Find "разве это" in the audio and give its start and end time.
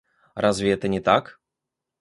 0.33-0.87